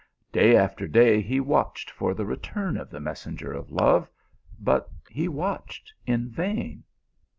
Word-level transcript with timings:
Day 0.31 0.55
after 0.55 0.87
day 0.87 1.21
he 1.21 1.39
watched 1.39 1.91
for 1.91 2.15
the 2.15 2.25
return 2.25 2.75
of 2.75 2.89
the 2.89 2.99
messenger 2.99 3.53
of 3.53 3.69
love; 3.69 4.09
but 4.59 4.89
he 5.11 5.27
watched 5.27 5.93
in 6.07 6.27
vain. 6.27 6.83